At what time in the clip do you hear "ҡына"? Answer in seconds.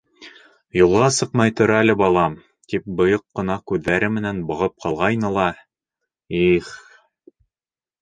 3.41-3.59